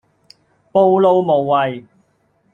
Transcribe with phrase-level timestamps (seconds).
[0.71, 1.85] 暴露無遺